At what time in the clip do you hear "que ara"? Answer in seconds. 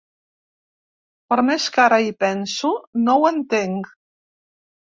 1.75-2.01